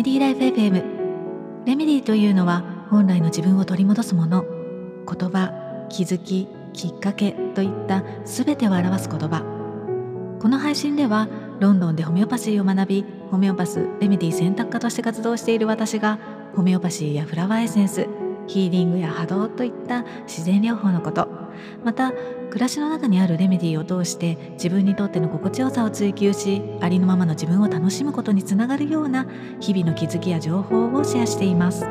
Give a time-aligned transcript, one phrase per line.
[0.00, 4.46] メディーライフ FM レメディーというのは本来の自分を取り戻すもの。
[5.06, 9.42] 言葉気づききっかけといった全てを表す言葉。
[10.40, 11.28] この配信では
[11.60, 16.18] ロンドンでホメオパシーを学びホメオパスレメディ選択科として活動している私が
[16.56, 18.08] ホメオパシーやフラワーエッセンス
[18.50, 21.28] ヒーリングや波動といった自然療法のこと。
[21.84, 29.26] また暮らしの中にあるレメディーを通して自分にとっての心地よさを追求しありのままの自分を楽しむことにつながるような
[29.60, 31.86] 日々の気づきや情報をシェアしています。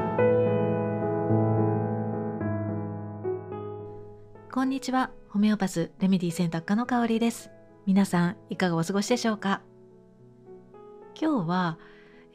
[4.51, 5.11] こんにちは。
[5.29, 7.51] ホメオパスレメディ選択科の香りです。
[7.85, 9.61] 皆さんいかがお過ごしでしょうか？
[11.17, 11.77] 今日は、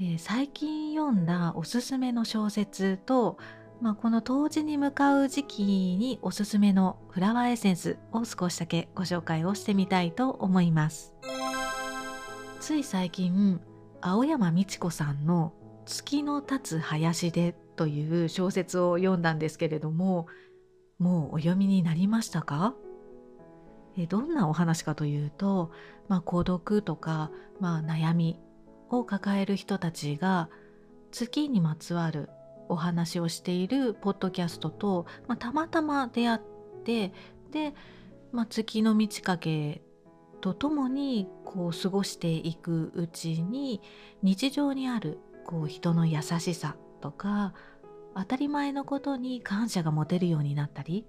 [0.01, 3.37] えー、最近読んだおすすめの小説と
[3.81, 11.15] まあ、この冬至に向かう時期におすすめのフラワーエッセンスを少しだけご紹介をしてみたいと思います。
[12.61, 13.61] つい最近
[14.01, 15.53] 青山美智子さんの
[15.85, 20.29] 「月の立つ林で」という小説を読んだんですけれども
[20.99, 22.75] もうお読みになりましたか？
[23.99, 25.73] えどんなお話かというと、
[26.09, 28.41] まあ、孤独とか、まあ、悩み
[28.89, 30.49] を抱える人たちが
[31.13, 32.31] 月にまつわる
[32.69, 36.41] お話をしているポッドキャストと、まあ、たまたま出会っ
[36.85, 37.13] て
[37.51, 37.75] で、
[38.33, 39.83] まあ、月の満ち欠け
[40.41, 43.81] とともにこう過ごしていくうちに
[44.23, 47.55] 日常にあるこう人の優しさとか
[48.15, 51.07] 当たり前のことに感謝が持てるようになったり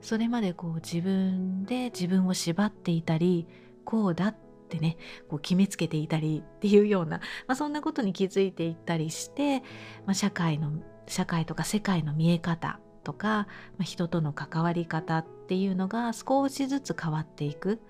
[0.00, 3.46] それまでこう自分で自分を縛っていたり
[3.84, 4.36] こうだっ
[4.66, 9.60] ってねこう決めつけていたりっていうような、まあ、そんなことに気づいていったりして、
[10.04, 10.72] まあ、社会の
[11.06, 13.46] 社会とか世界の見え方とか、ま
[13.80, 17.80] あ、人との関わり方っていうのが少しずつ変わっていく、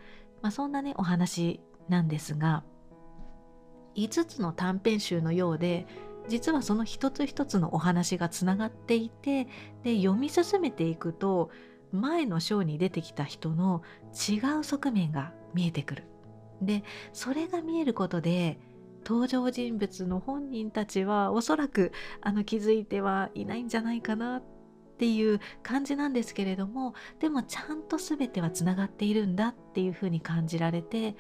[0.43, 2.63] まあ、そんなねお話なんですが
[3.97, 5.87] 5つの短編集のようで
[6.29, 9.47] 実はその一つ一つのお話がつながっていて
[9.85, 11.51] で読み進めていくと
[11.93, 16.05] 前の章に出てきた人の違う側面が見えてくる。
[16.63, 18.59] でそれが見えることで
[19.05, 24.43] 登場人物の本人たちはおそらくあの気づいてはいないんじゃないかなっ
[24.99, 31.15] ていう感じなんですけれどもでもちゃんと全てはつながっているんだっていうふうに感じられて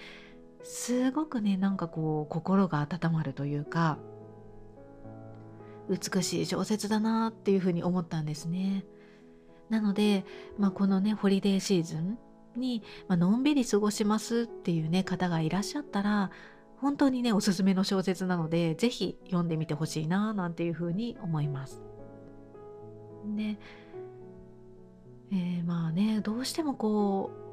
[0.65, 3.99] すごくねなんかこう心が温まるというか
[5.89, 8.85] 美しい小説だなっていうふうに思ったんですね。
[9.69, 10.25] なので、
[10.59, 12.19] まあ、このねホリデーシーズン
[12.57, 16.31] に、まあのんびり過ごしますっていうね方がいらっしゃったら
[16.79, 21.83] 本当にねおすすめの小説なので是非読んでみてほしいななんていうふうに思います。
[23.35, 23.59] で、
[25.33, 27.47] えー、まあねどうしてもこう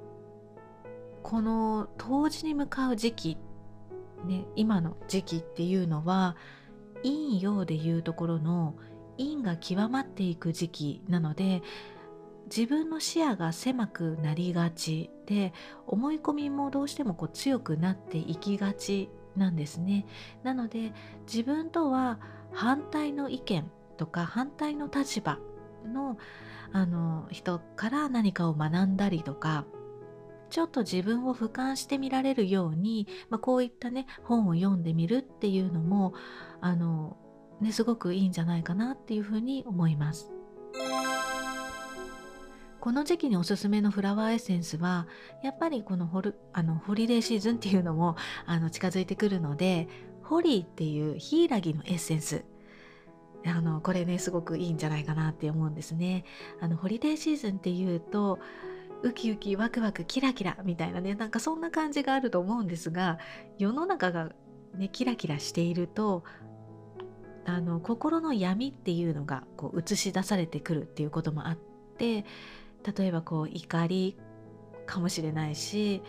[1.23, 3.37] この冬至に向かう時期、
[4.25, 6.35] ね、今の時期っていうのは
[7.03, 8.75] 陰陽でいうところの
[9.17, 11.61] 陰が極まっていく時期なので
[12.55, 15.53] 自分の視野が狭くなりがちで
[15.87, 20.05] 思い込みもどうしてもこう強くなっていきがちなんですね。
[20.43, 20.93] なので
[21.25, 22.19] 自分とは
[22.51, 25.39] 反対の意見とか反対の立場
[25.91, 26.19] の
[26.71, 29.65] あの人から何かを学んだりとか
[30.49, 36.13] ちょっと自分を俯瞰してみられるように、まあ、こういったね本を読んでみるっていうのも
[36.61, 37.17] あの、
[37.61, 40.31] ね、すごくいいんじゃないかなっていうふうに思います。
[42.83, 45.07] この時期におすすめのフラワーエッセンスは
[45.41, 49.87] やっぱりこのホルあのホリデーシーズンっていうのもあの近づいてくるので
[50.21, 52.43] ホリーっていうヒイラギのエッセンス
[53.45, 56.25] あのこれねすごくいいんじゃないかなって思うんですね。
[56.59, 58.39] あのホリデーシーズンっていうと
[59.01, 63.17] ウキウキワクワクキラキラみたいなねなんかそんな感じがあると思うんですが
[63.57, 64.33] 世の中が
[64.75, 66.25] ねキラキラしていると
[67.45, 71.57] あの心の闇っていうのがこう映し出されてくるっていうこともあっ
[71.97, 72.25] て
[72.83, 74.17] 例えばこう怒り
[74.85, 76.01] かもしれないし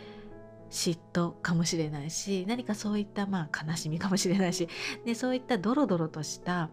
[0.71, 4.69] 嫉妬かもしれないし何かそういったまあ悲しみかもしれないし
[5.05, 6.71] でそういったドロドロとした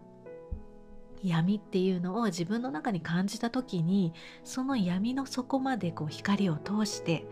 [1.22, 4.12] 闇っていうのを自分の中に感じた時に
[4.42, 7.24] その闇の底までこう光を通して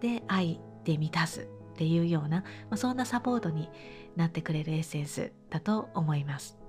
[0.00, 1.44] で愛で満たすっ
[1.76, 3.70] ていうような、まあ、そんなサポートに
[4.16, 6.59] なってくれるエッセンスだと思います。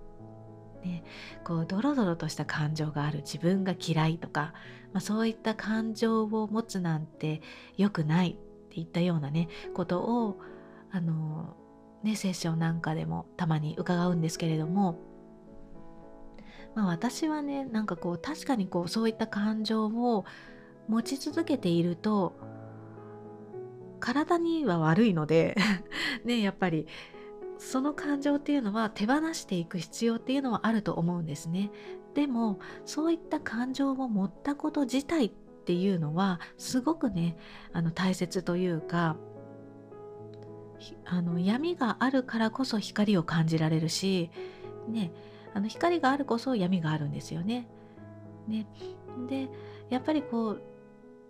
[0.84, 1.04] ね、
[1.44, 4.54] こうドロドロとした感情がある自分が嫌いとか、
[4.94, 7.42] まあ、そういった感情を持つなんて
[7.78, 10.40] 良くないっていったようなねことを
[10.92, 11.56] あの
[12.04, 15.00] ねセッションなんかでもたまに伺うんですけれども、
[16.76, 20.26] まあ、私はねなんかこう確かにこうそういった感情を
[20.88, 22.34] 持ち続けていると
[24.00, 25.56] 体には悪いので
[26.26, 26.88] ねやっぱり
[27.62, 31.70] その感情っていうのは手放していく必要っていうのはあると思うんですね。
[32.16, 37.38] でもそういった感情を持ったこと自体っていうのはすごくね
[37.72, 39.16] あの大切というか
[41.06, 44.32] あの闇があるからこそ光を感じられるし、
[44.90, 45.14] ね、
[45.54, 47.70] あの光があるこそ闇があるんですよね。
[48.48, 48.66] ね
[49.30, 49.50] で
[49.92, 50.64] やっぱりこう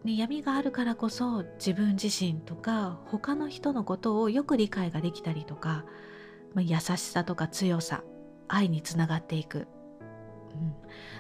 [0.06, 5.86] ね、闇があるからこそ自分自身とか他の人のことをよく理解ができたりとか、
[6.54, 8.04] まあ、優しさとか強さ
[8.48, 9.68] 愛につながっていく、
[10.54, 10.76] うん。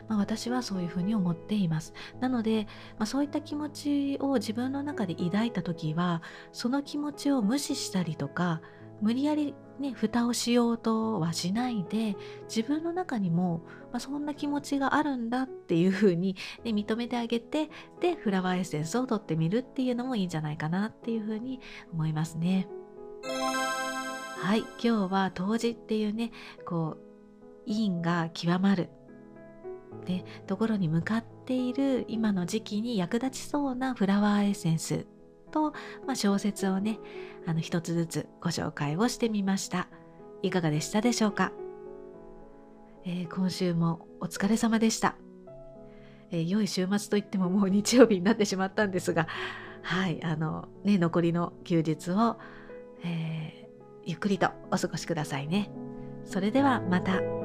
[0.07, 1.93] まあ、私はそういうふうに思っています。
[2.19, 2.67] なので、
[2.97, 8.61] まあ、そういった気持ちを自分の中で抱いた時はその気持ちを無視したりとか
[9.01, 13.61] 無理やりね蓋をしようとはしないで自分の中にも、
[13.91, 17.69] まあ、そんな気持ちがあるんだっていうふうに、ね、認めてあげて
[17.99, 21.59] でフラワーエッセンスを取ってみるっていうのもいいんじゃないかなっていうふうに
[21.91, 22.67] 思いますね。
[24.41, 26.31] はい今日は冬至っていうね
[26.65, 26.97] こ
[27.67, 28.89] う陰が極まる。
[30.05, 35.05] でところに向かっている今の時期に役立ちそうなフラワーエッセンス
[35.51, 35.73] と、
[36.07, 36.97] まあ、小説をね
[37.45, 39.87] あの一つずつご紹介をしてみました。
[40.41, 41.51] いかがでしたでしょうか、
[43.05, 45.15] えー、今週もお疲れ様でした、
[46.31, 49.27] えー、良い週末といってももう日曜日になってしまったんですが
[49.83, 52.39] はいあのね残りの休日を、
[53.03, 53.60] えー、
[54.05, 55.71] ゆっくりとお過ごしくださいね
[56.25, 57.40] それではまた。